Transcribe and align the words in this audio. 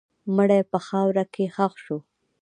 مړی 0.35 0.61
په 0.71 0.77
خاوره 0.87 1.23
کې 1.33 1.45
ښخ 1.55 1.73
شو. 1.83 1.97